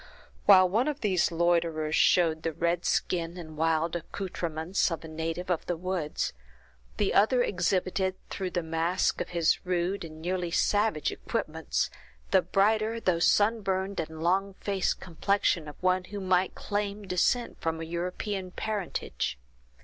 While 0.47 0.67
one 0.67 0.87
of 0.87 1.01
these 1.01 1.31
loiterers 1.31 1.95
showed 1.95 2.41
the 2.41 2.53
red 2.53 2.85
skin 2.85 3.37
and 3.37 3.55
wild 3.55 3.95
accouterments 3.95 4.89
of 4.89 5.03
a 5.03 5.07
native 5.07 5.51
of 5.51 5.67
the 5.67 5.77
woods, 5.77 6.33
the 6.97 7.13
other 7.13 7.43
exhibited, 7.43 8.15
through 8.31 8.49
the 8.49 8.63
mask 8.63 9.21
of 9.21 9.29
his 9.29 9.63
rude 9.63 10.03
and 10.03 10.19
nearly 10.19 10.49
savage 10.49 11.11
equipments, 11.11 11.91
the 12.31 12.41
brighter, 12.41 12.99
though 12.99 13.19
sun 13.19 13.61
burned 13.61 13.99
and 13.99 14.23
long 14.23 14.55
faced 14.55 14.99
complexion 14.99 15.67
of 15.67 15.75
one 15.83 16.05
who 16.05 16.19
might 16.19 16.55
claim 16.55 17.03
descent 17.05 17.61
from 17.61 17.79
a 17.79 17.85
European 17.85 18.49
parentage. 18.49 19.37